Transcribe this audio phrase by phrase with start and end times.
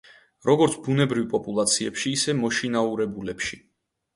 [0.45, 3.63] როგორც ბუნებრივ პოპულაციებში, ისე მოშინაურებულებში.